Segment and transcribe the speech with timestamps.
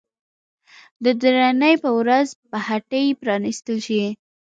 [1.03, 4.03] د درېنۍ په ورځ به هټۍ پرانيستل شي.